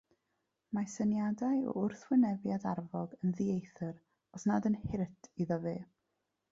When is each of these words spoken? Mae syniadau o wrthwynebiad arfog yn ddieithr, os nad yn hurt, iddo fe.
Mae 0.77 0.87
syniadau 0.93 1.59
o 1.73 1.75
wrthwynebiad 1.83 2.67
arfog 2.73 3.15
yn 3.19 3.37
ddieithr, 3.41 3.95
os 4.39 4.49
nad 4.53 4.71
yn 4.73 4.83
hurt, 4.89 5.35
iddo 5.47 5.63
fe. 5.69 5.81